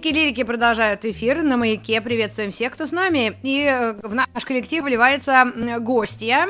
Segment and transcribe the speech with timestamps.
[0.00, 2.00] Физики и лирики продолжают эфир на маяке.
[2.00, 3.36] Приветствуем всех, кто с нами.
[3.42, 6.46] И э, в наш коллектив вливается гостья.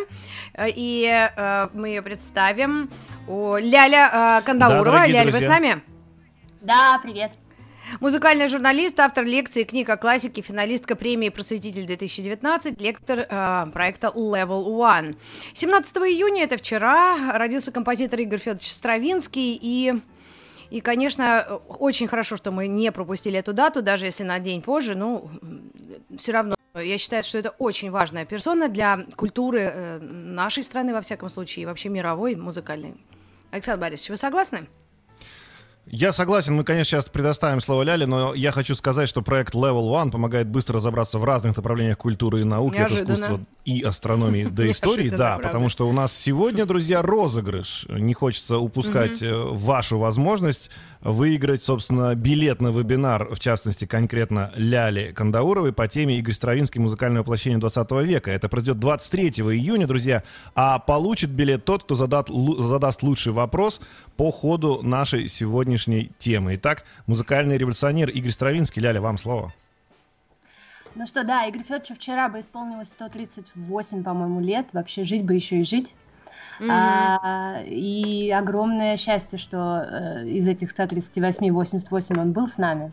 [0.55, 2.89] Э, И э, мы ее представим.
[3.27, 4.85] Ляля Кандаурова.
[4.85, 5.83] дорогие Ляля, вы с нами?
[6.61, 7.33] Да, привет.
[7.99, 15.17] Музыкальный журналист, автор лекций книг о классике, финалистка премии «Просветитель-2019», лектор э, проекта Level One.
[15.55, 19.95] 17 июня, это вчера, родился композитор Игорь Федорович Стравинский, и,
[20.71, 24.95] и, конечно, очень хорошо, что мы не пропустили эту дату, даже если на день позже,
[24.95, 25.31] ну,
[26.17, 31.01] все равно я считаю, что это очень важная персона для культуры э, нашей страны, во
[31.01, 32.95] всяком случае, и вообще мировой музыкальной.
[33.51, 34.69] Александр Борисович, вы согласны?
[35.87, 39.91] Я согласен, мы, конечно, сейчас предоставим слово Ляле, но я хочу сказать, что проект Level
[39.91, 43.15] One помогает быстро разобраться в разных направлениях культуры и науки, от Неожиданно.
[43.15, 45.09] искусства и астрономии до истории.
[45.09, 45.49] Да, правда.
[45.49, 47.87] потому что у нас сегодня, друзья, розыгрыш.
[47.89, 50.71] Не хочется упускать э, вашу возможность
[51.03, 57.23] выиграть, собственно, билет на вебинар, в частности, конкретно Ляли Кандауровой по теме Игорь Стравинский «Музыкальное
[57.23, 58.31] воплощение 20 века».
[58.31, 60.23] Это произойдет 23 июня, друзья,
[60.55, 63.81] а получит билет тот, кто задат, задаст лучший вопрос
[64.17, 66.57] по ходу нашей сегодняшней темы.
[66.57, 68.83] Итак, музыкальный революционер Игорь Стравинский.
[68.83, 69.53] Ляля, вам слово.
[70.95, 74.67] Ну что, да, Игорь Федоровичу вчера бы исполнилось 138, по-моему, лет.
[74.73, 75.95] Вообще жить бы еще и жить.
[76.69, 82.93] А, и огромное счастье, что э, из этих 138 88 он был с нами.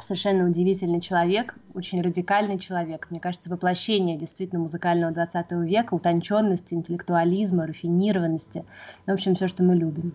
[0.00, 3.08] Совершенно удивительный человек, очень радикальный человек.
[3.10, 8.64] Мне кажется, воплощение действительно музыкального 20 века, утонченности, интеллектуализма, рафинированности.
[9.06, 10.14] В общем, все, что мы любим.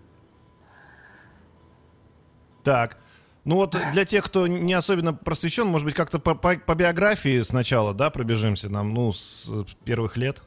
[2.63, 2.97] Так,
[3.43, 7.41] ну вот для тех, кто не особенно просвещен, может быть, как-то по, по- по биографии
[7.41, 10.41] сначала, да, пробежимся нам, ну, с э, первых лет.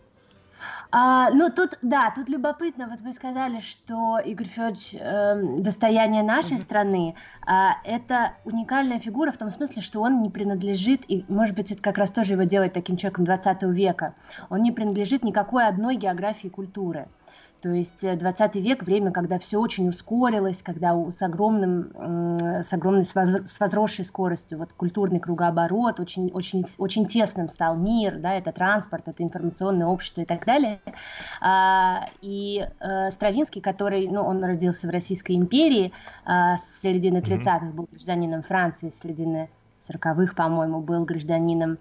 [0.92, 6.58] А, ну, тут, да, тут любопытно, вот вы сказали, что Игорь Федорович эм, достояние нашей
[6.58, 7.14] страны,
[7.44, 11.82] а, это уникальная фигура в том смысле, что он не принадлежит, и, может быть, это
[11.82, 14.14] как раз тоже его делает таким человеком 20 века,
[14.48, 17.08] он не принадлежит никакой одной географии культуры.
[17.66, 21.91] То есть э, 20 век, время, когда все очень ускорилось, когда с, огромным,
[22.62, 28.34] с огромной, с возросшей скоростью вот, культурный кругооборот, очень, очень, очень тесным стал мир, да,
[28.34, 30.78] это транспорт, это информационное общество и так далее.
[31.41, 35.93] А, и э, Стравинский, который, ну, он родился в Российской империи,
[36.25, 39.49] а, с середины 30-х был гражданином Франции, с середины
[39.88, 41.78] 40-х, по-моему, был гражданином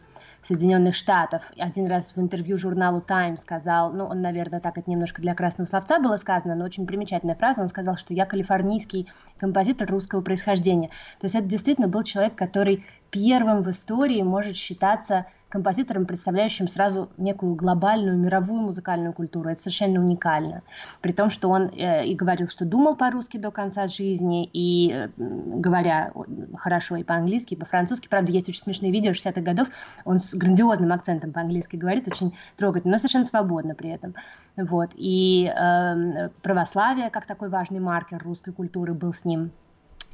[0.48, 1.42] Соединенных Штатов.
[1.58, 5.68] Один раз в интервью журналу Time сказал, ну, он, наверное, так это немножко для красного
[5.68, 10.90] словца было сказано, но очень примечательная фраза, он сказал, что я калифорнийский композитор русского происхождения.
[11.20, 17.10] То есть это действительно был человек, который первым в истории может считаться композитором, представляющим сразу
[17.18, 19.50] некую глобальную мировую музыкальную культуру.
[19.50, 20.64] Это совершенно уникально.
[21.02, 25.10] При том, что он э, и говорил, что думал по-русски до конца жизни, и э,
[25.18, 26.12] говоря
[26.56, 28.08] хорошо и по-английски, и по-французски.
[28.08, 29.68] Правда, есть очень смешные видео 60-х годов,
[30.04, 34.16] он с грандиозным акцентом по-английски говорит, очень трогательно, но совершенно свободно при этом.
[34.58, 34.92] Вот.
[34.96, 39.52] И э, православие, как такой важный маркер русской культуры, был с ним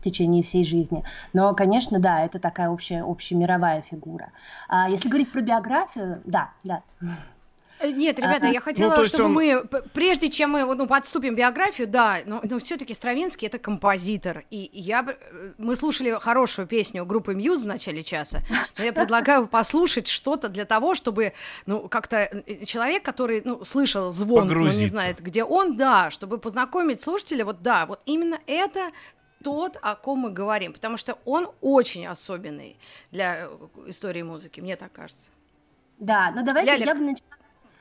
[0.01, 1.03] в течение всей жизни.
[1.34, 4.31] Но, конечно, да, это такая общая, общемировая фигура.
[4.67, 6.81] А если говорить про биографию, да, да.
[7.79, 8.50] Э, Нет, ребята, Ага.
[8.50, 9.63] я хотела, Ну, то есть чтобы он- мы,
[9.94, 14.44] прежде чем мы ну, подступим биографию, да, но, но все-таки Стравинский это композитор.
[14.51, 18.41] И я, э, мы слушали хорошую песню группы Мьюз в начале часа,
[18.78, 21.33] но я предлагаю послушать что-то для того, чтобы,
[21.66, 26.38] ну, как-то э, человек, который, ну, слышал звон, но не знает, где он, да, чтобы
[26.38, 28.91] познакомить слушателя, вот да, вот именно это
[29.44, 32.77] тот, о ком мы говорим, потому что он очень особенный
[33.12, 33.50] для э,
[33.88, 35.30] истории музыки, мне так кажется.
[36.00, 36.86] Да, ну давайте Лялик.
[36.88, 37.30] я бы начала,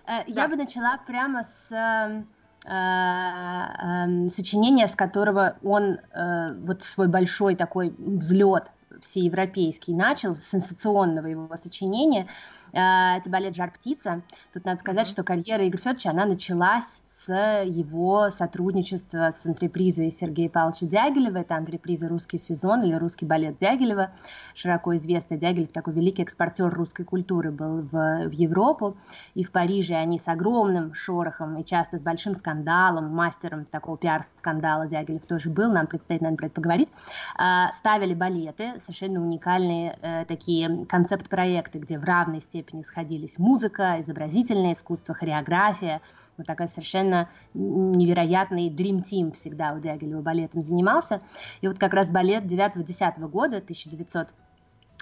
[0.06, 0.42] э, Да.
[0.42, 2.22] я бы начала прямо с э,
[2.66, 8.70] э, эм, сочинения, с которого он э, вот свой большой такой взлет
[9.00, 12.26] всеевропейский начал, с сенсационного его сочинения.
[12.72, 14.22] Э, это балет «Жар птица».
[14.52, 15.12] Тут надо сказать, Мгм.
[15.12, 17.02] что карьера Игоря Федоровича, она началась
[17.34, 21.38] его сотрудничества с антрепризой Сергея Павловича Дягилева.
[21.38, 24.10] Это антреприза «Русский сезон» или «Русский балет Дягилева»,
[24.54, 25.38] широко известный.
[25.38, 28.96] Дягилев такой великий экспортер русской культуры был в, в Европу.
[29.34, 34.86] И в Париже они с огромным шорохом и часто с большим скандалом, мастером такого пиар-скандала
[34.86, 36.88] Дягилев тоже был, нам предстоит, наверное, поговорить,
[37.36, 44.74] а, ставили балеты, совершенно уникальные э, такие концепт-проекты, где в равной степени сходились музыка, изобразительное
[44.74, 46.00] искусство, хореография,
[46.40, 51.20] вот такая совершенно невероятный Dream Team всегда у Дягилева балетом занимался.
[51.60, 54.34] И вот как раз балет 9-10 года, 1900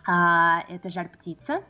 [0.07, 1.61] а, это «Жар птица».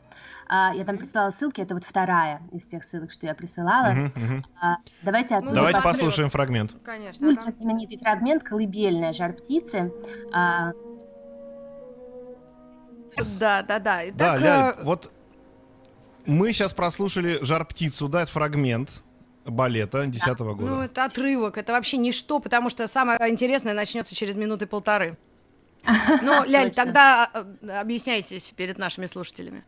[0.47, 3.91] А, я там прислала ссылки, это вот вторая из тех ссылок, что я присылала.
[3.91, 4.45] Мгм, мгм.
[4.61, 5.99] А, давайте Ну, Давайте посмотрим.
[5.99, 6.75] послушаем фрагмент.
[6.83, 7.27] Конечно.
[7.27, 7.51] Ультра ага.
[7.51, 9.91] знаменитый фрагмент «Колыбельная жар птицы».
[10.33, 10.71] А,
[13.39, 13.79] Да, да, да.
[13.79, 15.11] Да, Итак, Ляль, э, вот
[16.25, 19.03] мы сейчас прослушали «Жар птицу», да, это фрагмент
[19.49, 20.83] балета 10 Ну, года.
[20.83, 25.17] это отрывок, это вообще ничто, потому что самое интересное начнется через минуты полторы.
[26.21, 29.63] Ну, Ляль, тогда э, объясняйтесь перед нашими слушателями.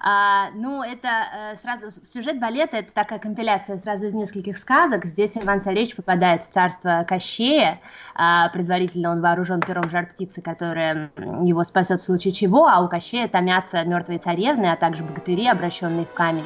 [0.00, 5.04] А, ну, это э, сразу сюжет балета это такая компиляция сразу из нескольких сказок.
[5.04, 7.80] Здесь Иван Царевич попадает в царство Кощея.
[8.14, 12.88] А, предварительно он вооружен пером жар птицы, которая его спасет в случае чего, а у
[12.88, 16.44] Кощея томятся мертвые царевны, а также богатыри, обращенные в камень.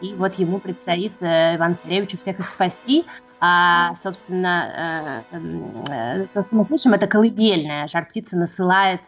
[0.00, 3.04] И вот ему предстоит э, Иван Царевичу всех их спасти.
[3.42, 7.86] А, собственно, э, м, э, то, что мы слышим, это колыбельная.
[7.88, 9.00] Жар птица насылает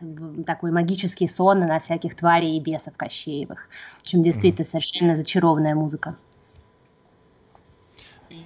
[0.46, 3.68] такой магический сон на всяких тварей и бесов Кощеевых.
[3.98, 6.16] В общем, действительно, совершенно зачарованная музыка.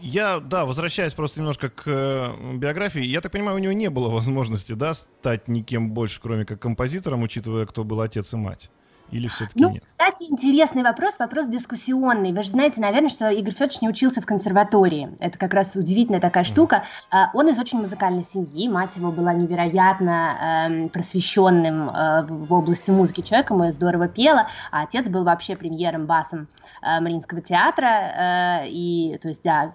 [0.01, 4.09] Я, да, возвращаясь просто немножко к э, биографии, я так понимаю, у него не было
[4.09, 8.71] возможности, да, стать никем больше, кроме как композитором, учитывая, кто был отец и мать.
[9.11, 9.85] Или все-таки Ну, нет?
[9.97, 12.33] кстати, интересный вопрос, вопрос дискуссионный.
[12.33, 15.11] Вы же знаете, наверное, что Игорь Федорович не учился в консерватории.
[15.21, 16.85] Это как раз удивительная такая штука.
[17.11, 22.91] А, Он из очень музыкальной семьи, мать его была невероятно эм, просвещенным э, в области
[22.91, 26.49] музыки человеком и здорово пела, а отец был вообще премьером басом
[26.83, 29.73] э, Мариинского театра, э, и, то есть, да,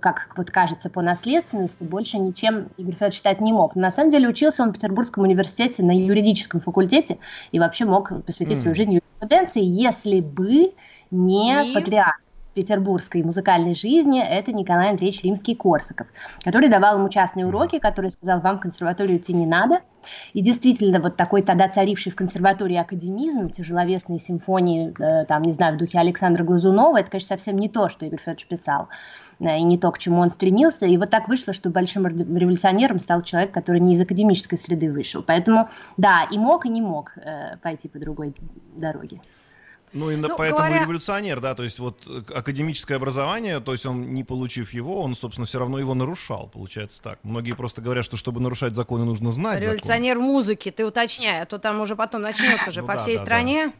[0.00, 3.74] как вот кажется по наследственности, больше ничем Игорь Федорович стать не мог.
[3.74, 7.18] Но на самом деле учился он в Петербургском университете на юридическом факультете
[7.52, 8.76] и вообще мог посвятить свою Мгм.
[8.76, 10.74] жизнь юриспруденции, если бы
[11.10, 11.72] не И?
[11.74, 12.22] патриарх
[12.54, 16.06] петербургской музыкальной жизни, это Николай Андреевич Римский-Корсаков,
[16.44, 19.80] который давал ему частные уроки, который сказал, вам в консерваторию идти не надо.
[20.32, 25.76] И действительно, вот такой тогда царивший в консерватории академизм, тяжеловесные симфонии, э, там, не знаю,
[25.76, 28.88] в духе Александра Глазунова, это, конечно, совсем не то, что Игорь Федорович писал,
[29.50, 30.86] и не то, к чему он стремился.
[30.86, 34.90] И вот так вышло, что большим ре- революционером стал человек, который не из академической среды
[34.92, 35.22] вышел.
[35.22, 38.34] Поэтому, да, и мог, и не мог э, пойти по другой
[38.76, 39.20] дороге.
[39.94, 43.72] Ну, и Ну, поэтому говоря- и революционер, да, то есть вот э, академическое образование, то
[43.72, 47.18] есть он, не получив его, он, собственно, все равно его нарушал, получается так.
[47.24, 49.74] Многие просто говорят, что чтобы нарушать законы, нужно знать закон.
[49.74, 53.14] Революционер музыки, ты уточняй, а то там уже потом начнется же Ну по да, всей
[53.16, 53.24] да, да.
[53.26, 53.72] стране.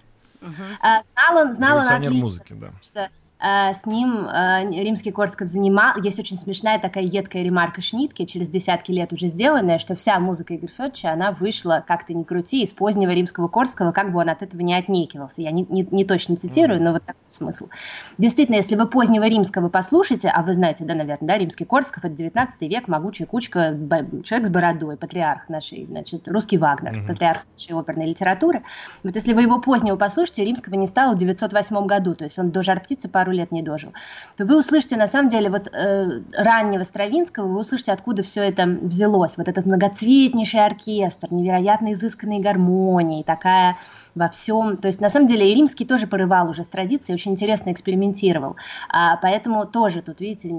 [0.43, 0.55] Мгм.
[0.83, 2.25] А, знал он, знал он Революционер отлично.
[2.25, 2.71] музыки, да.
[2.83, 3.09] что э,
[3.43, 5.95] с ним э, римский Корсков занимал.
[6.03, 10.55] Есть очень смешная такая едкая ремарка Шнитке, через десятки лет уже сделанная, что вся музыка
[10.55, 14.29] Игоря Федоровича, она вышла, как ты ни крути, из позднего римского Корского, как бы он
[14.29, 15.43] от этого не отнекивался.
[15.43, 17.69] Я не, не- не точно цитирую, но вот такой смысл.
[18.17, 22.15] Действительно, если вы позднего римского послушаете, а вы знаете, да, наверное, да, римский Корсков, это
[22.15, 23.77] 19 век, могучая кучка,
[24.25, 27.07] человек с бородой, патриарх нашей, значит, русский Вагнер, Мгм.
[27.09, 28.63] патриарх нашей оперной литературы.
[29.03, 32.51] Вот если вы его позднего послушаете, римского не стало в 908 году, то есть он
[32.51, 33.93] до жар птицы пару лет не дожил,
[34.37, 38.67] то вы услышите, на самом деле, вот э, раннего Стравинского, вы услышите, откуда все это
[38.67, 39.37] взялось.
[39.37, 43.77] Вот этот многоцветнейший оркестр, невероятно изысканные гармонии, такая
[44.15, 44.77] во всем.
[44.77, 48.57] То есть, на самом деле, и римский тоже порывал уже с традицией, очень интересно экспериментировал.
[48.89, 50.51] А, поэтому тоже тут, видите,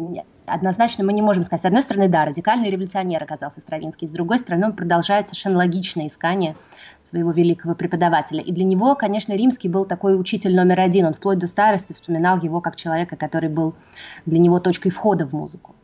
[0.45, 1.61] однозначно мы не можем сказать.
[1.61, 6.07] С одной стороны, да, радикальный революционер оказался Стравинский, с другой стороны, он продолжает совершенно логичное
[6.07, 6.55] искание
[7.13, 8.41] своего великого преподавателя.
[8.41, 11.05] И для него, конечно, Римский был такой учитель номер один.
[11.05, 13.75] Он вплоть до старости вспоминал его как человека, который был
[14.25, 15.75] для него точкой входа в музыку.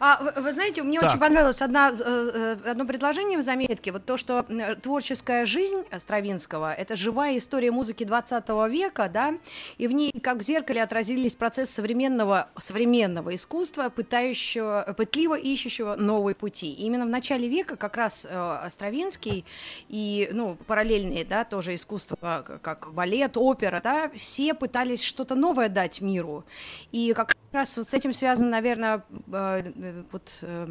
[0.00, 1.10] А вы, вы знаете, мне Так.
[1.10, 4.44] очень понравилось одна, э, э, одно предложение в заметке, вот то, что
[4.82, 9.34] творческая жизнь Стравинского– это живая история музыки 20 века, да,
[9.78, 16.34] и в ней, как в зеркале, отразились процессы современного, современного искусства, пытающего, пытливо ищущего новые
[16.34, 16.72] пути.
[16.72, 19.44] И именно в начале века как раз э, Стравинский
[19.88, 25.68] и, ну, параллельные, да, тоже искусства, к- как балет, опера, да, все пытались что-то новое
[25.68, 26.44] дать миру.
[26.90, 29.04] И как раз вот с этим связано, наверное,
[30.10, 30.68] вот э,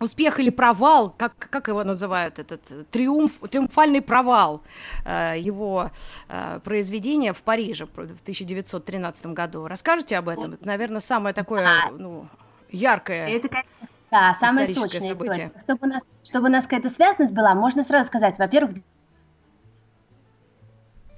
[0.00, 4.62] успех или провал, как, как его называют, этот триумф, триумфальный провал
[5.04, 5.90] э, его
[6.28, 9.66] э, произведения в Париже в 1913 году.
[9.66, 10.54] Расскажите об этом?
[10.54, 12.26] Это, наверное, самое такое ну,
[12.70, 13.28] яркое.
[13.28, 15.46] Это, конечно, да, самое сочное событие.
[15.46, 15.52] История.
[15.64, 18.74] Чтобы у, нас, чтобы у нас какая-то связность была, можно сразу сказать, во-первых,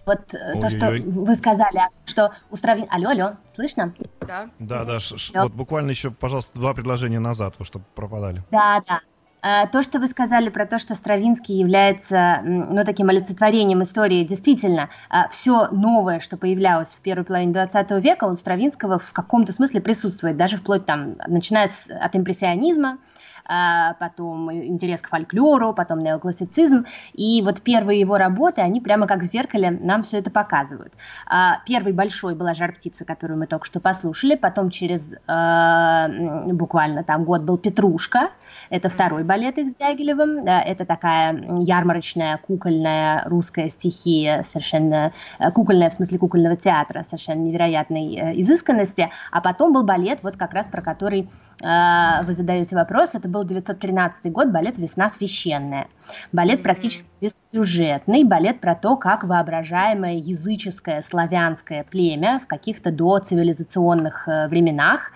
[0.06, 0.60] вот Ой-ой-ой.
[0.60, 2.86] то, что вы сказали, что у Стравин...
[2.90, 3.94] Алло, алло, слышно?
[4.20, 4.48] Да.
[4.58, 8.42] Да, да, ш- ш- вот буквально еще, пожалуйста, два предложения назад, чтобы пропадали.
[8.50, 9.00] Да, да.
[9.44, 14.88] А, то, что вы сказали про то, что Стравинский является ну, таким олицетворением истории, действительно,
[15.10, 19.80] а, все новое, что появлялось в первой половине 20 века, у Стравинского в каком-то смысле
[19.80, 26.84] присутствует, даже вплоть там, начиная с, от импрессионизма, а, потом интерес к фольклору, потом неоклассицизм.
[27.14, 30.92] И вот первые его работы, они прямо как в зеркале нам все это показывают.
[31.26, 36.08] А, первый большой была «Жар птица», которую мы только что послушали, потом через а,
[36.46, 38.30] буквально там год был «Петрушка»,
[38.70, 45.90] это второй балет их с Дягилевым, это такая ярмарочная кукольная русская стихия, совершенно э, кукольная
[45.90, 50.66] в смысле кукольного театра, совершенно невероятной э, изысканности, а потом был балет, вот как раз
[50.66, 51.30] про который
[51.62, 55.88] вы задаете вопрос, это был 1913 год, балет «Весна священная».
[56.30, 64.48] Балет практически бессюжетный, балет про то, как воображаемое языческое славянское племя в каких-то доцивилизационных э,
[64.48, 65.10] временах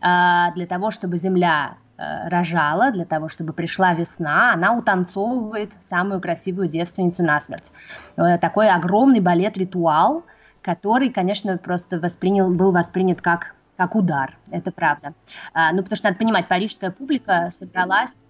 [0.00, 6.20] а, для того, чтобы земля э, рожала, для того, чтобы пришла весна, она утанцовывает самую
[6.20, 7.72] красивую девственницу насмерть.
[8.16, 10.24] Э, такой огромный балет-ритуал,
[10.60, 15.14] который, конечно, просто воспринял, был воспринят как как удар, это правда.
[15.52, 18.20] А, ну, потому что надо понимать, парижская публика собралась...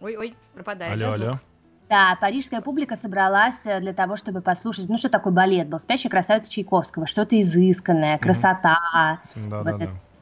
[0.00, 0.94] Ой-ой, пропадает.
[0.94, 1.40] Алло, алло.
[1.90, 6.08] Да, парижская публика собралась э, для того, чтобы послушать, ну, что такое балет был, «Спящая
[6.08, 8.78] красавица» Чайковского, что-то изысканное, красота.
[9.34, 9.78] Да, вот да, это.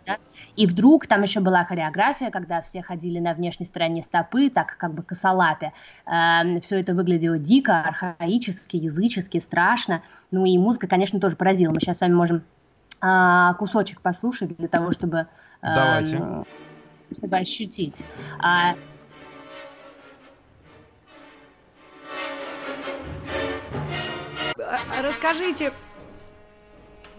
[0.07, 0.17] да.
[0.57, 4.95] И вдруг там еще была хореография, когда все ходили на внешней стороне стопы, так как
[4.95, 5.75] бы косолапе.
[6.07, 10.03] Эм, все это выглядело дико, архаически, язычески, страшно.
[10.31, 11.73] Ну и музыка, конечно, тоже поразила.
[11.73, 12.43] Мы сейчас с вами можем
[13.01, 15.27] а, кусочек послушать для того, чтобы,
[15.63, 16.17] Давайте.
[16.17, 16.45] А,
[17.13, 18.05] чтобы ощутить.
[18.41, 18.75] А,
[25.03, 25.73] Расскажите,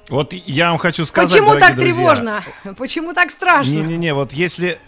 [0.10, 2.44] вот я вам хочу сказать, Почему так друзья, тревожно?
[2.78, 3.72] Почему так страшно?
[3.72, 4.80] Не-не-не, вот если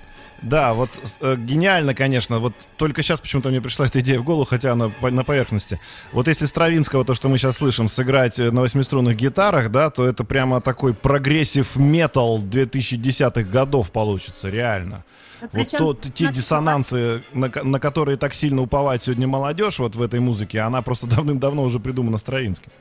[0.41, 0.89] да, вот
[1.21, 2.39] э, гениально, конечно.
[2.39, 5.79] Вот только сейчас почему-то мне пришла эта идея в голову, хотя она по, на поверхности.
[6.11, 10.23] Вот если Стравинского, то, что мы сейчас слышим, сыграть на восьмиструнных гитарах, да, то это
[10.23, 15.03] прямо такой прогрессив метал 2010-х годов получится, реально.
[15.41, 19.95] Ну, причем, вот то, те диссонансы, на, на которые так сильно уповает сегодня молодежь вот
[19.95, 22.71] в этой музыке, она просто давным-давно уже придумана Стравинским.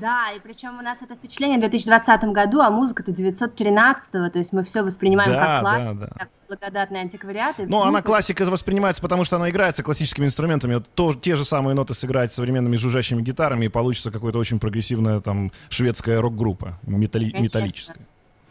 [0.00, 4.52] Да, и причем у нас это впечатление в 2020 году, а музыка-то 913 то есть
[4.52, 6.12] мы все воспринимаем да, как классику, да, да.
[6.18, 7.56] как благодатный антиквариат.
[7.58, 10.74] Ну, она классика воспринимается, потому что она играется классическими инструментами.
[10.74, 15.20] Вот то, те же самые ноты сыграть современными жужжащими гитарами, и получится какая-то очень прогрессивная
[15.20, 18.06] там шведская рок-группа, металли- металлическая.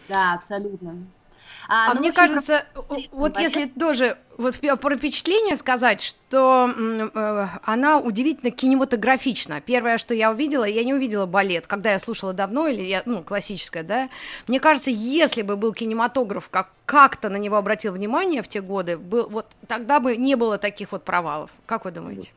[0.08, 0.96] Да, абсолютно.
[1.72, 2.66] А, а ну, мне кажется,
[3.12, 9.62] вот если тоже вот про впечатление сказать, что э, она удивительно кинематографична.
[9.62, 13.22] Первое, что я увидела, я не увидела балет, когда я слушала давно или я, ну
[13.22, 14.10] классическое, да.
[14.48, 18.98] Мне кажется, если бы был кинематограф, как как-то на него обратил внимание в те годы,
[18.98, 21.52] был, вот тогда бы не было таких вот провалов.
[21.68, 22.32] Как вы думаете?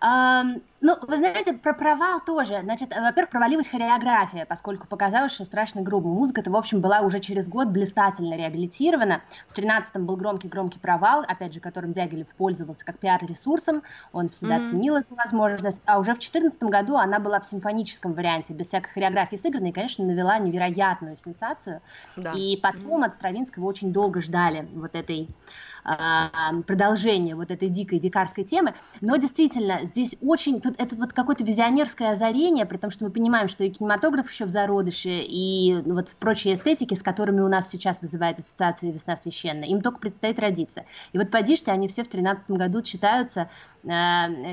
[0.00, 2.60] Ну, вы знаете, про провал тоже.
[2.62, 6.08] Значит, во-первых, провалилась хореография, поскольку показалось, что страшно грубо.
[6.08, 9.22] Музыка-то, в общем, была уже через год блистательно реабилитирована.
[9.48, 13.82] В 13-м был громкий-громкий провал, опять же, которым Дягилев пользовался как пиар-ресурсом.
[14.12, 14.70] Он всегда mm-hmm.
[14.70, 15.80] ценил эту возможность.
[15.84, 19.72] А уже в 14 году она была в симфоническом варианте, без всякой хореографии сыгранной, и,
[19.72, 21.80] конечно, навела невероятную сенсацию.
[22.16, 22.34] Да.
[22.34, 23.06] И потом mm-hmm.
[23.06, 25.28] от Стравинского очень долго ждали вот этой
[26.66, 32.12] продолжение вот этой дикой дикарской темы, но действительно здесь очень, тут это вот какое-то визионерское
[32.12, 36.54] озарение, при том, что мы понимаем, что и кинематограф еще в зародыше, и вот прочие
[36.54, 40.84] эстетики, с которыми у нас сейчас вызывает ассоциация «Весна священная», им только предстоит родиться.
[41.12, 43.48] И вот поди они все в 13 году читаются,
[43.84, 43.88] э,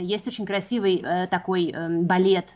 [0.01, 2.49] есть очень красивый э, такой э, балет,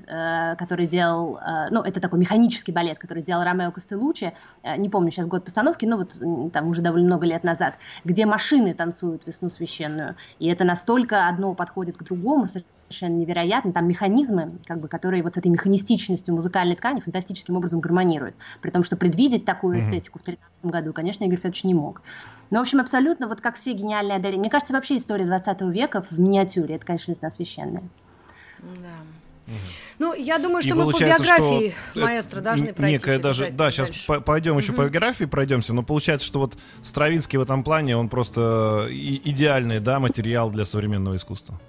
[0.57, 1.39] который делал,
[1.71, 4.33] ну, это такой механический балет, который делал Ромео Костелучи,
[4.77, 6.13] не помню сейчас год постановки, но вот
[6.51, 10.15] там уже довольно много лет назад, где машины мужчины танцуют весну священную.
[10.39, 13.71] И это настолько одно подходит к другому, совершенно невероятно.
[13.71, 18.35] Там механизмы, как бы, которые вот с этой механистичностью музыкальной ткани фантастическим образом гармонируют.
[18.61, 22.01] При том, что предвидеть такую эстетику в 2013 году, конечно, Игорь Федорович не мог.
[22.51, 24.41] Но, в общем, абсолютно, вот как все гениальные одарения.
[24.41, 27.83] Мне кажется, вообще история 20 века в миниатюре, это, конечно, весна священная.
[28.61, 29.53] Да.
[29.99, 32.93] Ну, я думаю, что И мы по биографии что маэстро должны пройти.
[32.93, 33.91] Некое даже, да, сейчас
[34.25, 38.87] пойдем еще по биографии пройдемся, но получается, что вот Стравинский в этом плане, он просто
[38.89, 41.59] идеальный, да, материал для современного искусства.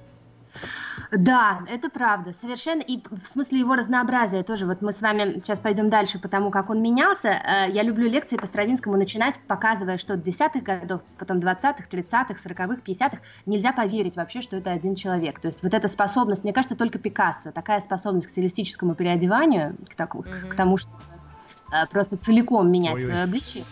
[1.12, 2.82] Да, это правда, совершенно.
[2.82, 4.64] И в смысле его разнообразия тоже.
[4.66, 7.28] Вот мы с вами сейчас пойдем дальше по тому, как он менялся.
[7.30, 12.34] Э, Я люблю лекции по Стравинскому начинать, показывая, что от десятых годов, потом 20-х, 30-х,
[12.44, 15.40] 40-х, 50-х нельзя поверить вообще, что это один человек.
[15.40, 19.94] То есть вот эта способность, мне кажется, только Пикассо, такая способность к стилистическому переодеванию, к,
[19.96, 20.90] таку- к тому, что
[21.72, 23.04] э, просто целиком менять Ой-ой.
[23.06, 23.64] свое обличие.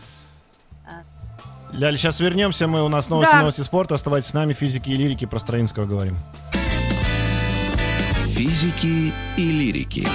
[1.70, 3.40] Ляля, сейчас вернемся, мы у нас новости, Да.
[3.40, 6.16] новости спорта, оставайтесь с нами, физики и лирики, про Стравинского говорим.
[8.42, 10.06] Физики и лирики.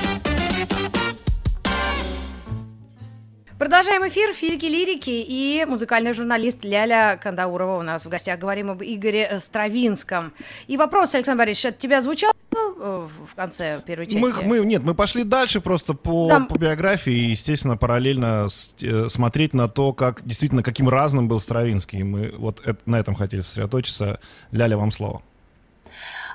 [3.60, 8.40] Продолжаем эфир физики, лирики и музыкальный журналист Ляля Кандаурова у нас в гостях.
[8.40, 10.32] Говорим об Игоре Стравинском.
[10.68, 14.20] И вопрос, Александр Борисович, от тебя звучал э, в конце первой части?
[14.20, 18.74] Мы, мы- нет, мы пошли дальше просто по, Там- по биографии и, естественно, параллельно с-
[18.82, 22.00] э, смотреть на то, как действительно каким разным был Стравинский.
[22.00, 24.22] И Мы вот это- на этом хотели сосредоточиться.
[24.54, 25.24] Ляля, вам слово.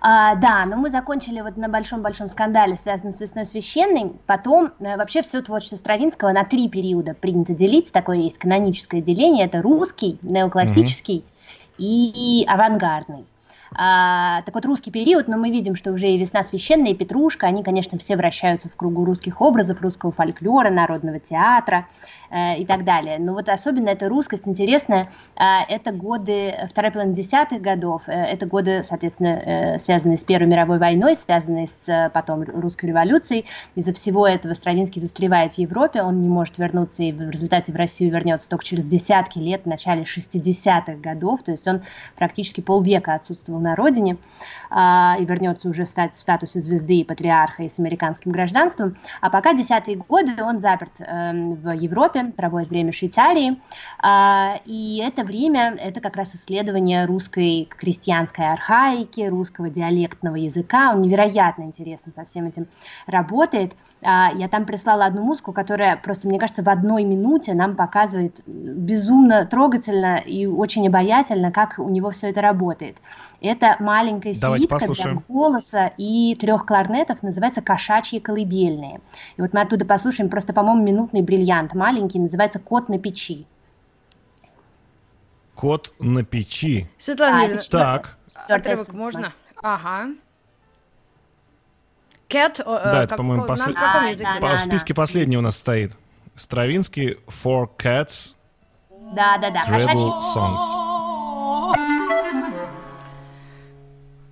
[0.01, 4.13] А, да, но мы закончили вот на большом-большом скандале, связанном с «Весной священной».
[4.27, 7.91] Потом э, вообще все творчество Стравинского на три периода принято делить.
[7.91, 9.47] Такое есть каноническое деление.
[9.47, 11.25] Это русский, неоклассический
[11.79, 13.25] и авангардный.
[13.75, 17.47] А, так вот, русский период, но мы видим, что уже и «Весна священная», и «Петрушка»,
[17.47, 21.87] они, конечно, все вращаются в кругу русских образов, русского фольклора, народного театра
[22.31, 23.19] э, и так далее.
[23.19, 28.47] Но вот особенно эта русскость интересная, а, это годы, вторая половина десятых годов, э, это
[28.47, 33.45] годы, соответственно, э, связанные с Первой мировой войной, связанные с э, потом русской революцией.
[33.75, 37.77] Из-за всего этого Стравинский застревает в Европе, он не может вернуться и в результате в
[37.77, 41.83] Россию вернется только через десятки лет, в начале 60-х годов, то есть он
[42.17, 44.17] практически полвека отсутствовал на родине
[44.71, 48.97] и вернется уже в статусе звезды и патриарха и с американским гражданством.
[49.21, 53.61] А пока десятые годы он заперт эм, в Европе, проводит время в Швейцарии.
[54.01, 60.93] А, и это время, это как раз исследование русской крестьянской архаики, русского диалектного языка.
[60.95, 62.67] Он невероятно интересно со всем этим
[63.07, 63.73] работает.
[64.03, 68.41] А, я там прислала одну музыку, которая просто, мне кажется, в одной минуте нам показывает
[68.47, 72.97] безумно трогательно и очень обаятельно, как у него все это работает.
[73.41, 74.35] Это маленькая
[74.67, 75.23] Давайте послушаем.
[75.29, 79.01] голоса и трех кларнетов, называется «Кошачьи колыбельные».
[79.37, 83.47] И вот мы оттуда послушаем просто, по-моему, минутный бриллиант маленький, называется «Кот на печи».
[85.55, 86.89] Кот на печи.
[86.99, 89.33] Светлана А, Юрьевна, это Так, отрывок можно?
[89.63, 90.11] Ага.
[92.29, 94.31] Cat, э, Да, это, как- по-моему, на послед- каком А, языке?
[94.35, 94.57] да, по- да.
[94.59, 95.93] в списке последний у нас стоит.
[96.35, 98.35] Стравинский «Four Cats
[98.91, 100.88] Да-да-да, Dreidel «Кошачьи Songs».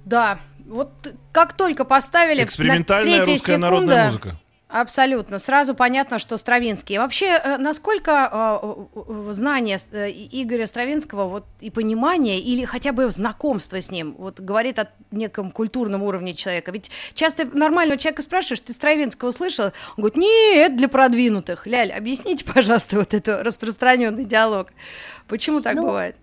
[0.07, 0.93] Да, вот
[1.33, 4.37] как только поставили Экспериментальная на третья русская секунда, народная музыка.
[4.69, 5.39] Абсолютно.
[5.39, 6.99] Сразу понятно, что Стравинский.
[6.99, 8.29] Вообще, э, насколько
[8.95, 14.41] э, знание э, Игоря Стравинского вот, и понимание, или хотя бы знакомство с ним, вот,
[14.41, 16.73] говорит о неком культурном уровне человека?
[16.73, 19.67] Ведь часто нормального человека спрашиваешь, ты Стравинского слышал?
[19.67, 21.69] Он говорит, нет, для продвинутых.
[21.69, 24.69] Ляль, объясните, пожалуйста, вот этот распространенный диалог.
[25.29, 26.17] Почему так Ну, бывает?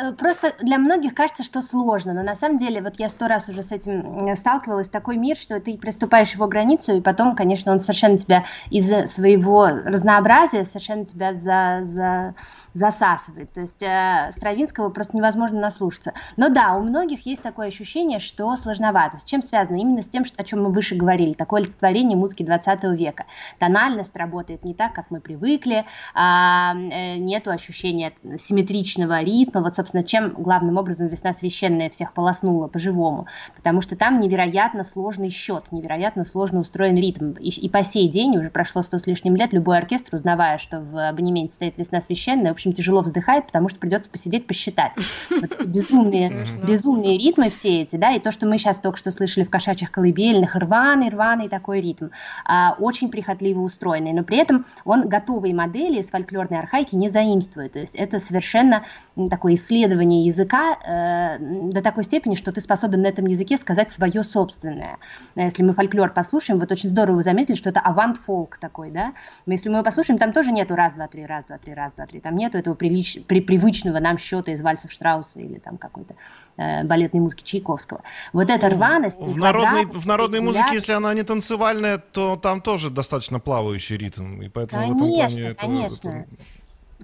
[0.00, 3.48] Э, Просто для многих кажется, что сложно, но на самом деле, вот я сто раз
[3.48, 7.72] уже с этим э, сталкивалась, такой мир, что ты приступаешь его границу, и потом, конечно,
[7.72, 12.34] он совершенно тебя из-за своего разнообразия совершенно тебя за, за-
[12.74, 13.52] засасывает.
[13.52, 16.12] То есть э, Стравинского просто невозможно наслушаться.
[16.36, 19.18] Но да, у многих есть такое ощущение, что сложновато.
[19.18, 19.76] С чем связано?
[19.76, 23.26] Именно с тем, что- о чем мы выше говорили, такое олицетворение музыки 20 века.
[23.58, 29.62] Тональность работает не так, как мы привыкли, а, э, нету ощущения симметричного ритма.
[29.62, 33.26] Вот, собственно, чем главным образом «Весна священная» всех полоснула по-живому.
[33.56, 37.32] Потому что там невероятно сложный счет, невероятно сложно устроен ритм.
[37.32, 40.80] И, и по сей день, уже прошло сто с лишним лет, любой оркестр, узнавая, что
[40.80, 44.94] в абонементе стоит «Весна священная», общем, тяжело вздыхает, потому что придется посидеть, посчитать.
[45.30, 49.44] Вот безумные, безумные ритмы все эти, да, и то, что мы сейчас только что слышали
[49.44, 52.08] в кошачьих колыбельных, рваный, рваный такой ритм,
[52.44, 57.72] а, очень прихотливо устроенный, но при этом он готовые модели из фольклорной архаики не заимствует,
[57.72, 58.84] то есть это совершенно
[59.30, 64.22] такое исследование языка э, до такой степени, что ты способен на этом языке сказать свое
[64.22, 64.98] собственное.
[65.34, 69.12] Э, Если мы фольклор послушаем, вот очень здорово вы заметили, что это авант-фолк такой, да,
[69.46, 71.92] Но если мы его послушаем, там тоже нету раз, два, три, раз, два, три, раз,
[71.94, 73.18] два, три, там нету этого прилич...
[73.26, 73.40] при...
[73.40, 76.14] привычного нам счета из вальсов Штрауса или там какой-то
[76.56, 78.02] э, балетной музыки Чайковского.
[78.32, 82.90] Вот эта рваность, В народной, в народной музыке, если она не танцевальная, то там тоже
[82.90, 84.42] достаточно плавающий ритм.
[84.42, 86.08] И поэтому в этом Конечно, плане конечно.
[86.08, 86.28] это-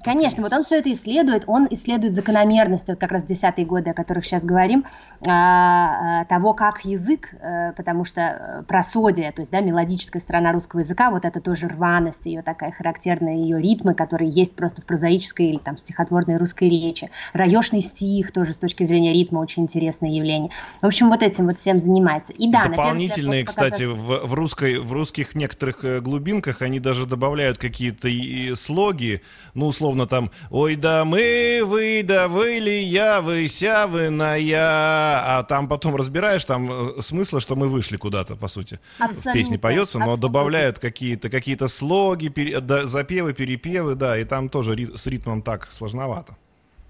[0.05, 3.95] Конечно, вот он все это исследует, он исследует закономерности, вот как раз десятые годы, о
[3.95, 4.85] которых сейчас говорим,
[5.27, 10.53] а, а, того, как язык, э, потому что э, просодия, то есть, да, мелодическая сторона
[10.53, 14.85] русского языка, вот это тоже рваность, ее такая характерная, ее ритмы, которые есть просто в
[14.85, 17.11] прозаической или там стихотворной русской речи.
[17.33, 20.51] Раешный стих тоже с точки зрения ритма очень интересное явление.
[20.83, 22.33] В общем, вот этим вот всем занимается.
[22.33, 27.07] И да, Дополнительные, взгляд, кстати, в, в, русской, в русских некоторых э, глубинках они даже
[27.07, 28.09] добавляют какие-то
[28.57, 29.23] слоги,
[29.55, 34.37] ну, условно там, ой, да мы, вы, да вы ли, я, вы, ся, вы, на
[34.37, 38.81] я, а там потом разбираешь, там э, смысла, что мы вышли куда-то, по сути.
[38.99, 39.31] Абсолютно.
[39.31, 40.29] В песне поется, но Абсолютно.
[40.29, 45.43] добавляют какие-то какие слоги, пере, да, запевы, перепевы, да, и там тоже ри, с ритмом
[45.43, 46.37] так сложновато.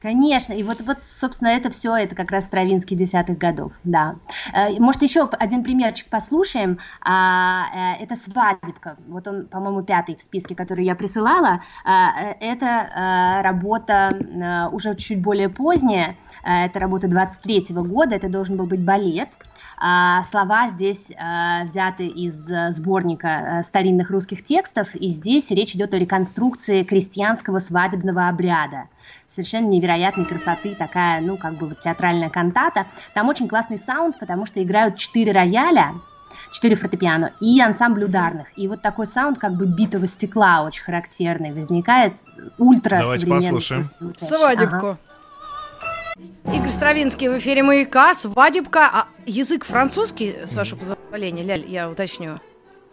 [0.07, 4.15] Конечно, и вот, вот, собственно, это все, это как раз Стравинский десятых годов, да.
[4.55, 10.23] Э, может, еще один примерчик послушаем, а, э, это «Свадебка», вот он, по-моему, пятый в
[10.23, 17.73] списке, который я присылала, а, э, это работа уже чуть более поздняя, это работа 23
[17.73, 19.29] -го года, это должен был быть балет,
[19.79, 21.11] а, слова здесь
[21.65, 22.35] взяты из
[22.77, 28.85] сборника старинных русских текстов, и здесь речь идет о реконструкции крестьянского свадебного обряда
[29.29, 32.87] совершенно невероятной красоты, такая, ну, как бы вот театральная кантата.
[33.15, 35.95] Там очень классный саунд, потому что играют четыре рояля,
[36.53, 38.49] четыре фортепиано и ансамбль ударных.
[38.57, 42.15] И вот такой саунд как бы битого стекла очень характерный возникает,
[42.59, 43.91] ультра Давайте послушаем.
[44.19, 44.77] Свадебку.
[44.77, 44.99] Ага.
[46.55, 48.89] Игорь Стравинский в эфире «Маяка», свадебка.
[48.91, 52.39] А язык французский, с вашего позволения, Ляль, я уточню.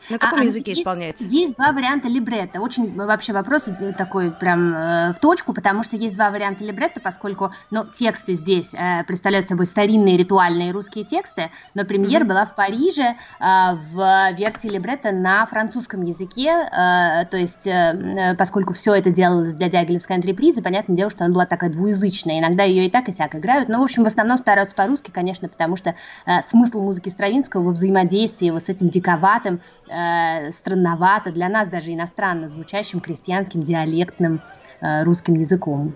[0.09, 1.23] На каком а, языке есть, исполняется?
[1.25, 2.59] Есть два варианта либретто.
[2.59, 7.51] Очень вообще вопрос такой прям э, в точку, потому что есть два варианта либретто, поскольку
[7.71, 12.27] ну, тексты здесь э, представляют собой старинные ритуальные русские тексты, но премьера mm-hmm.
[12.27, 13.45] была в Париже э,
[13.93, 19.69] в версии либретто на французском языке, э, то есть э, поскольку все это делалось для
[19.69, 22.39] Дягилевской антрепризы, понятное дело, что она была такая двуязычная.
[22.39, 25.47] Иногда ее и так, и сяк играют, но, в общем, в основном стараются по-русски, конечно,
[25.47, 29.61] потому что э, смысл музыки Стравинского во взаимодействии вот с этим диковатым
[29.93, 34.41] э, странновато, для нас даже иностранно звучащим крестьянским диалектным
[34.82, 35.93] э, русским языком.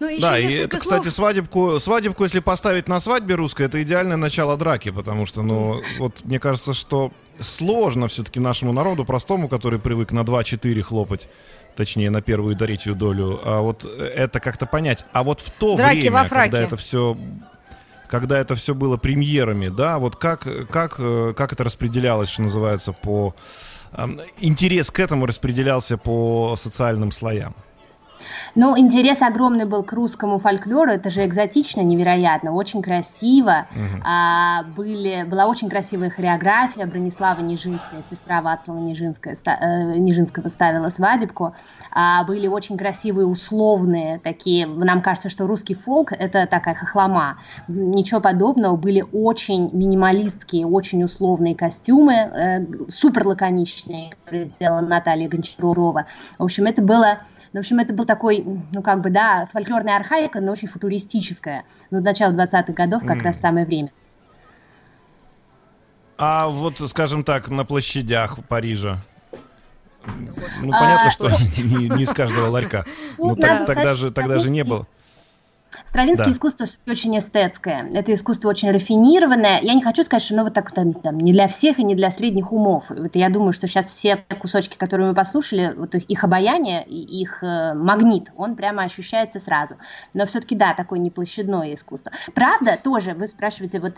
[0.00, 0.82] Ну, да, и это, слов...
[0.82, 5.82] кстати, свадебку, свадебку, если поставить на свадьбе русской, это идеальное начало драки, потому что, ну,
[5.98, 11.28] вот мне кажется, что сложно все-таки нашему народу, простому, который привык на 2-4 хлопать,
[11.76, 15.04] точнее, на первую и третью долю, а вот это как-то понять.
[15.12, 17.16] А вот в то Драки время, когда это все
[18.14, 22.92] когда это все было премьерами, да, вот как, как, э, как это распределялось, что называется,
[22.92, 23.34] по...
[24.38, 27.56] Интерес к этому распределялся по социальным слоям?
[28.54, 33.66] Ну, интерес огромный был к русскому фольклору, это же экзотично, невероятно, очень красиво.
[33.70, 34.02] Угу.
[34.04, 41.54] А, были, была очень красивая хореография, Бронислава Нижинская, сестра Вацлава Нижинская, э, Нижинского ставила свадебку.
[41.90, 47.38] А, были очень красивые условные такие, нам кажется, что русский фолк это такая хохлома.
[47.68, 56.06] Ничего подобного, были очень минималистские, очень условные костюмы, э, супер лаконичные, которые сделала Наталья Гончарова.
[56.38, 57.18] В общем, это было
[57.54, 61.64] в общем, это был такой, ну, как бы, да, фольклорная архаика, но очень футуристическая.
[61.90, 63.22] Ну, начало 20-х годов как mm.
[63.22, 63.92] раз самое время.
[66.18, 69.00] А вот, скажем так, на площадях Парижа?
[70.04, 72.84] Ну, понятно, а, что не, не из каждого ларька.
[73.18, 74.86] Ну, так, тогда, же, тогда же не было.
[75.94, 76.32] Стравинское да.
[76.32, 77.88] искусство очень эстетское.
[77.94, 79.60] Это искусство очень рафинированное.
[79.62, 81.94] Я не хочу сказать, что оно вот так там, там не для всех и не
[81.94, 82.86] для средних умов.
[82.88, 87.44] Вот я думаю, что сейчас все кусочки, которые мы послушали, вот их, их обаяние, их
[87.44, 89.76] э, магнит, он прямо ощущается сразу.
[90.14, 92.10] Но все-таки да, такое неплощадное искусство.
[92.34, 93.94] Правда, тоже, вы спрашиваете, вот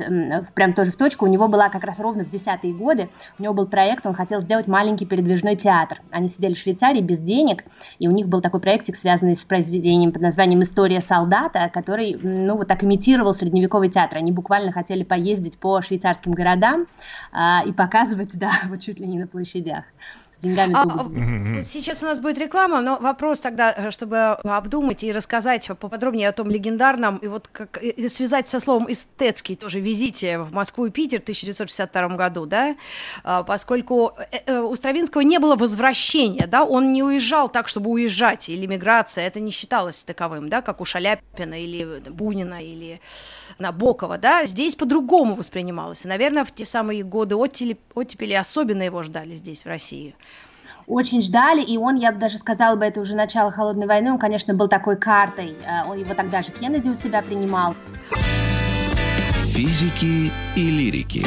[0.54, 3.54] прям тоже в точку, у него была как раз ровно в десятые годы, у него
[3.54, 6.02] был проект, он хотел сделать маленький передвижной театр.
[6.10, 7.64] Они сидели в Швейцарии без денег,
[7.98, 12.56] и у них был такой проектик, связанный с произведением под названием «История солдата», который, ну,
[12.56, 14.18] вот так имитировал средневековый театр.
[14.18, 16.86] Они буквально хотели поездить по швейцарским городам
[17.30, 19.84] а, и показывать, да, вот чуть ли не на площадях
[20.38, 21.60] с деньгами.
[21.60, 26.28] А, сейчас у нас будет реклама, но вопрос тогда, э, чтобы обдумать и рассказать поподробнее
[26.28, 30.86] о том легендарном, и вот как и связать со словом эстетский тоже визите в Москву
[30.86, 32.76] и Питер в 1962 году, да,
[33.24, 37.90] а, поскольку э, э, у Стравинского не было возвращения, да, он не уезжал так, чтобы
[37.90, 43.00] уезжать, или миграция, это не считалось таковым, да, как у Шаляпина или Бунина или
[43.58, 49.02] Набокова, да, здесь по-другому воспринималось, и, наверное, в те самые годы оттепели, оттепели особенно его
[49.02, 50.14] ждали здесь, в России
[50.86, 54.18] очень ждали, и он, я бы даже сказала бы, это уже начало холодной войны, он,
[54.18, 57.74] конечно, был такой картой, э, он его тогда же Кеннеди у себя принимал.
[59.46, 61.26] Физики и лирики.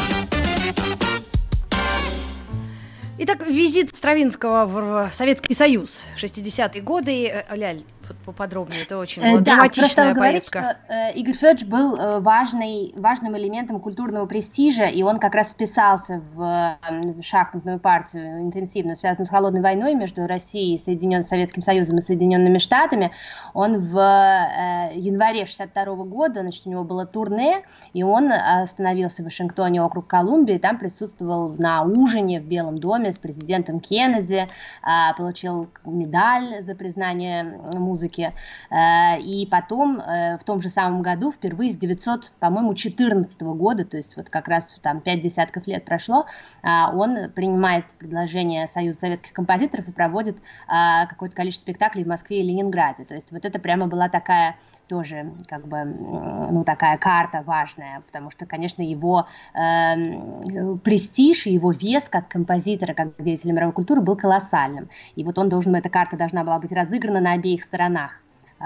[3.18, 7.28] Итак, визит Стравинского в Советский Союз, 60-е годы.
[7.28, 7.84] Э, Ляль,
[8.26, 10.60] поподробнее, это очень э, да, драматичная поездка.
[10.60, 15.34] Говорить, что, э, Игорь Федорович был э, важный, важным элементом культурного престижа, и он как
[15.34, 21.62] раз вписался в э, шахматную партию интенсивную, связанную с холодной войной между Россией, Соединенным Советским
[21.62, 23.12] Союзом и Соединенными Штатами.
[23.54, 29.26] Он в э, январе 62 года, значит, у него было турне, и он остановился в
[29.26, 34.48] Вашингтоне, округ Колумбии, там присутствовал на ужине в Белом доме с президентом Кеннеди,
[34.84, 38.34] э, получил медаль за признание музыки музыки.
[38.70, 43.86] Э, и потом, э, в том же самом году, впервые с 900, по-моему, 14 года,
[43.86, 46.26] то есть вот как раз там пять десятков лет прошло,
[46.64, 52.44] э, он принимает предложение Союза советских композиторов и проводит какое-то количество спектаклей в Москве и
[52.44, 53.04] Ленинграде.
[53.04, 54.56] То есть вот это прямо была такая
[54.90, 61.72] тоже как бы ну такая карта важная, потому что, конечно, его э, престиж и его
[61.72, 64.90] вес как композитора, как деятеля мировой культуры был колоссальным.
[65.16, 68.12] И вот он должен, эта карта должна была быть разыграна на обеих сторонах
[68.60, 68.64] э,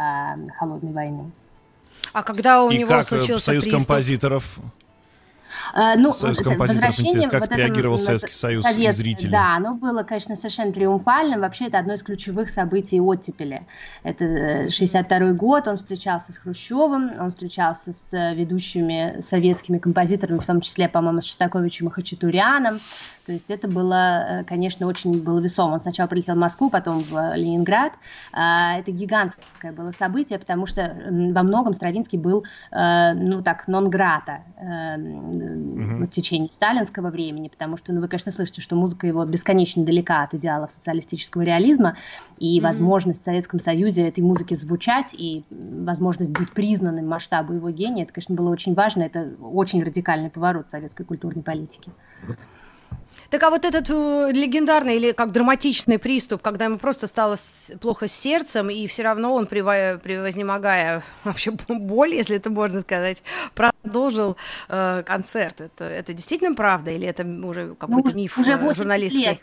[0.58, 1.32] холодной войны.
[2.14, 3.88] А когда у и него как случился Союз приступ?
[3.88, 4.83] композиторов Э,
[5.98, 9.32] ну, Союз вот композиторов, как вот реагировал этом, Советский Союз совет, и зрители?
[9.32, 11.42] Да, оно было, конечно, совершенно триумфальным.
[11.42, 13.66] Вообще, это одно из ключевых событий оттепели.
[14.04, 20.62] Это 62 год, он встречался с Хрущевым, он встречался с ведущими советскими композиторами, в том
[20.62, 22.80] числе, по-моему, с Шостаковичем и Хачатуряном.
[23.26, 25.76] То есть это было, э, конечно, очень было весомо.
[25.76, 27.94] Он сначала прилетел в Москву, потом в Ленинград.
[28.34, 34.42] А, это гигантское было событие, потому что во многом Стравинский был, э, ну так, нон-грата
[35.54, 36.06] угу.
[36.06, 40.24] в течение сталинского времени, потому что, ну, вы, конечно, слышите, что музыка его бесконечно далека
[40.24, 41.98] от идеалов социалистического реализма,
[42.38, 42.68] и угу.
[42.68, 48.14] возможность в Советском Союзе этой музыки звучать, и возможность быть признанным масштабу его гения, это,
[48.14, 51.92] конечно, было очень важно, это очень радикальный поворот советской культурной политики.
[53.30, 57.38] Так а вот этот э, легендарный или как драматичный приступ, когда ему просто стало
[57.82, 63.24] плохо с сердцем, и все равно он, превознемогая вообще боль, если это можно сказать,
[63.56, 64.38] продолжил
[64.70, 65.62] э, концерт.
[65.62, 69.24] Это, это действительно правда или это уже какой-то ну, миф уже э, журналистский?
[69.24, 69.40] Лет,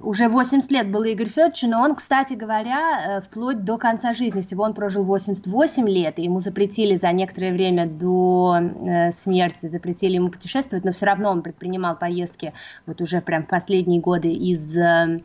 [0.00, 4.64] уже 80 лет был Игорь Федорович, но он, кстати говоря, вплоть до конца жизни, всего
[4.64, 10.30] он прожил 88 лет, и ему запретили за некоторое время до э, смерти, запретили ему
[10.30, 12.54] путешествовать, но все равно он предпринимал поездки
[12.86, 15.20] вот уже прям последние годы из э,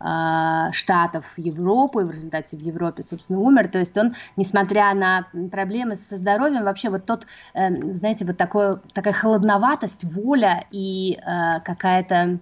[0.00, 3.68] а, Штатов в Европу, и в результате в Европе, собственно, умер.
[3.68, 8.80] То есть он, несмотря на проблемы со здоровьем, вообще вот тот, э, знаете, вот такое,
[8.94, 12.38] такая холодноватость, воля и э, какая-то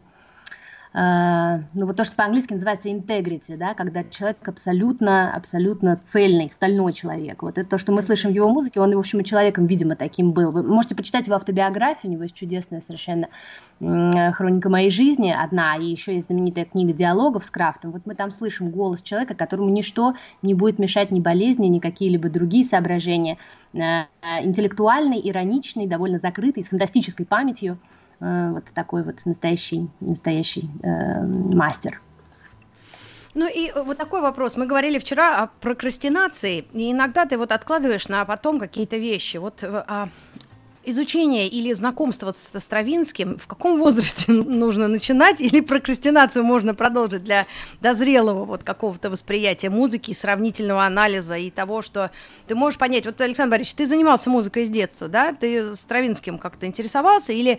[0.99, 7.43] ну вот то, что по-английски называется integrity, да, когда человек абсолютно, абсолютно цельный, стальной человек.
[7.43, 9.95] Вот это то, что мы слышим в его музыке, он, в общем, и человеком, видимо,
[9.95, 10.51] таким был.
[10.51, 13.29] Вы можете почитать его автобиографию, у него есть чудесная совершенно
[13.79, 17.91] хроника моей жизни одна, и еще есть знаменитая книга диалогов с Крафтом.
[17.93, 22.31] Вот мы там слышим голос человека, которому ничто не будет мешать ни болезни, ни какие-либо
[22.31, 23.37] другие соображения.
[23.75, 24.05] Э,
[24.43, 27.79] интеллектуальный, ироничный, довольно закрытый, с фантастической памятью.
[28.21, 32.01] Э, вот такой вот настоящий, настоящий э, мастер.
[33.35, 34.57] Ну и вот такой вопрос.
[34.57, 39.37] Мы говорили вчера о прокрастинации, и иногда ты вот откладываешь на потом какие-то вещи.
[39.37, 40.09] Вот а,
[40.87, 47.47] изучение или знакомство со Стравинским в каком возрасте нужно начинать, или прокрастинацию можно продолжить для
[47.81, 52.11] дозрелого вот какого-то восприятия музыки, сравнительного анализа и того, что
[52.47, 53.05] ты можешь понять.
[53.05, 55.33] Вот, Александр Борисович, ты занимался музыкой с детства, да?
[55.33, 57.59] Ты Стравинским как-то интересовался или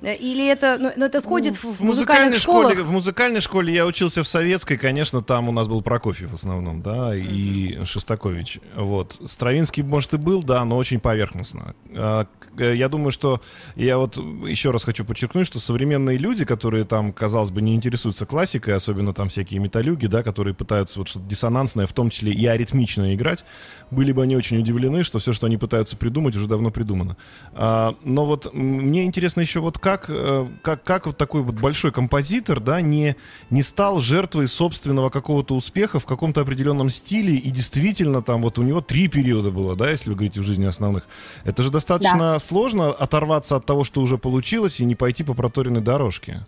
[0.00, 2.82] или это, ну, ну это входит в, в музыкальной школе?
[2.82, 6.82] В музыкальной школе я учился в советской, конечно, там у нас был Прокофьев в основном,
[6.82, 7.84] да, и mm-hmm.
[7.84, 8.60] Шостакович.
[8.76, 9.20] Вот.
[9.26, 11.74] Стравинский, может, и был, да, но очень поверхностно.
[12.68, 13.40] А, я думаю, что
[13.76, 18.26] я вот еще раз хочу подчеркнуть, что современные люди, которые там, казалось бы, не интересуются
[18.26, 22.46] классикой, особенно там всякие металюги, да, которые пытаются вот что-то диссонансное, в том числе и
[22.46, 23.44] аритмичное играть,
[23.90, 27.16] были бы они очень удивлены, что все, что они пытаются придумать, уже давно придумано.
[27.52, 31.92] А, но вот мне интересно еще вот как, э, как, как вот такой вот большой
[31.92, 33.16] композитор, да, не,
[33.50, 38.62] не стал жертвой собственного какого-то успеха в каком-то определенном стиле, и действительно там вот у
[38.62, 41.06] него три периода было, да, если вы говорите в жизни основных.
[41.44, 42.38] Это же достаточно да.
[42.38, 46.44] сложно оторваться от того, что уже получилось, и не пойти по проторенной дорожке.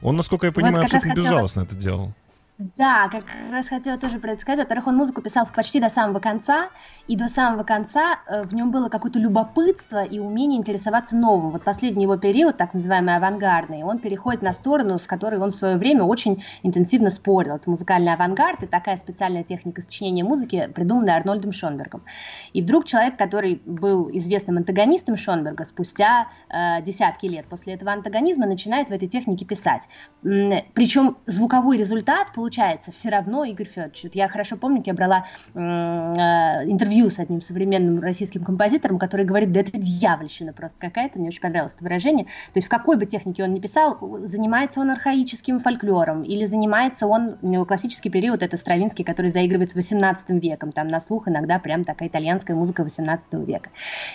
[0.00, 1.24] Он, насколько я понимаю, вот абсолютно хотела...
[1.24, 2.12] безжалостно это делал.
[2.58, 4.60] Да, как раз хотела тоже про это сказать.
[4.60, 6.68] Во-первых, он музыку писал почти до самого конца,
[7.08, 11.50] и до самого конца э, в нем было какое-то любопытство и умение интересоваться новым.
[11.50, 15.54] Вот последний его период, так называемый авангардный, он переходит на сторону, с которой он в
[15.54, 17.56] свое время очень интенсивно спорил.
[17.56, 22.04] Это музыкальный авангард и такая специальная техника сочинения музыки, придуманная Арнольдом Шонбергом.
[22.52, 28.46] И вдруг человек, который был известным антагонистом Шонберга, спустя э, десятки лет после этого антагонизма
[28.46, 29.82] начинает в этой технике писать.
[30.22, 34.00] Причем звуковой результат получается все равно Игорь Федорович.
[34.02, 39.52] Вот я хорошо помню, я брала э, интервью с одним современным российским композитором, который говорит,
[39.52, 42.24] да это дьявольщина просто какая-то, мне очень понравилось это выражение.
[42.24, 47.06] То есть в какой бы технике он ни писал, занимается он архаическим фольклором или занимается
[47.06, 51.84] он классический период, это Стравинский, который заигрывает с 18 веком, там на слух иногда прям
[51.84, 53.70] такая итальянская музыка 18 века.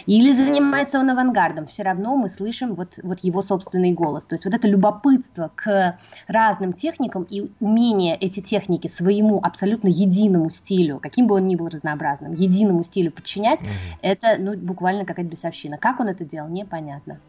[0.06, 4.26] Или занимается он авангардом, все равно мы слышим вот, вот его собственный голос.
[4.26, 10.50] То есть вот это любопытство к разным техникам и умение эти техники своему абсолютно единому
[10.50, 14.00] стилю, каким бы он ни был разнообразным, единому стилю подчинять, mm-hmm.
[14.02, 15.78] это ну, буквально какая-то бесовщина.
[15.78, 17.20] Как он это делал, непонятно.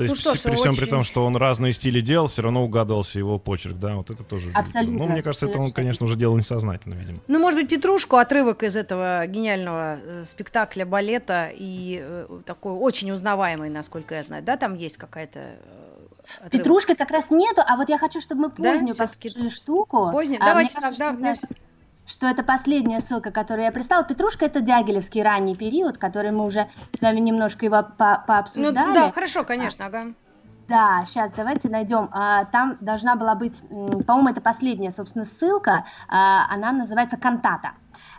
[0.00, 0.80] То есть ну, что при, всем очень...
[0.80, 4.24] при том, что он разные стили делал, все равно угадывался его почерк, да, вот это
[4.24, 4.50] тоже.
[4.54, 4.98] Абсолютно.
[4.98, 7.18] Ну, мне кажется, это он, конечно, уже делал несознательно, видимо.
[7.28, 13.10] Ну, может быть, Петрушку, отрывок из этого гениального э, спектакля, балета и э, такой очень
[13.10, 15.89] узнаваемый, насколько я знаю, да, там есть какая-то э,
[16.36, 16.52] Отрывок.
[16.52, 19.06] Петрушка как раз нету, а вот я хочу, чтобы мы позднюю да?
[19.06, 20.10] послушали штуку.
[20.10, 20.42] Позднюю?
[20.42, 21.34] А Давайте кажется, тогда...
[21.36, 21.46] Что,
[22.06, 24.04] что это последняя ссылка, которую я прислала.
[24.04, 28.88] Петрушка это Дягилевский ранний период, который мы уже с вами немножко его по пообсуждали.
[28.88, 30.12] Ну, да, хорошо, конечно, ага.
[30.70, 32.08] Да, сейчас давайте найдем.
[32.12, 35.84] А, там должна была быть, по-моему, это последняя, собственно, ссылка.
[36.08, 37.72] А, она называется «Кантата».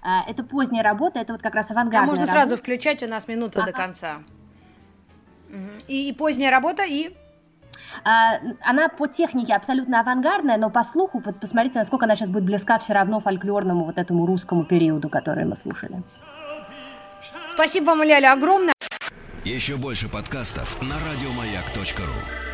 [0.04, 2.39] А, это поздняя работа, это вот как раз авангардная А можно работа.
[2.39, 3.71] сразу включать, у нас минута ага.
[3.71, 4.24] до конца.
[5.88, 7.31] И, и поздняя работа, и а,
[8.04, 12.93] она по технике абсолютно авангардная, но по слуху, посмотрите, насколько она сейчас будет близка все
[12.93, 16.01] равно фольклорному вот этому русскому периоду, который мы слушали.
[17.49, 18.73] Спасибо вам, Ляля, огромное.
[19.43, 22.50] Еще больше подкастов на радиомаяк.ру